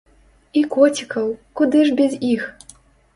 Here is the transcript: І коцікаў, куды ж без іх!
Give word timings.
І 0.61 0.61
коцікаў, 0.75 1.27
куды 1.61 1.83
ж 1.91 1.93
без 1.99 2.17
іх! 2.31 2.47